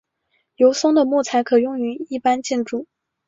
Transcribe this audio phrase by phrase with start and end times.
[0.55, 2.87] 油松的木材可用于一般建筑。